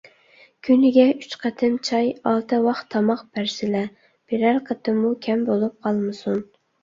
[0.67, 3.83] كۈنىگە ئۈچ قېتىم چاي، ئالتە ۋاخ تاماق بەرسىلە،
[4.33, 6.43] بىرەر قېتىممۇ كەم بولۇپ قالمىسۇن.